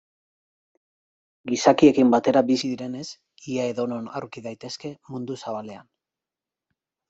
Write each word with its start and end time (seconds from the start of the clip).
Gizakiekin 1.51 2.15
batera 2.15 2.43
bizi 2.49 2.71
direnez, 2.73 3.05
ia 3.57 3.69
edonon 3.75 4.11
aurki 4.21 4.47
daitezke 4.49 4.95
mundu 5.15 5.41
zabalean. 5.45 5.91